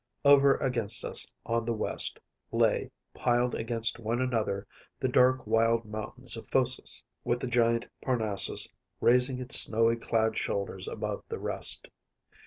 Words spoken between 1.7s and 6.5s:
west, lay, piled against one another, the dark wild mountains of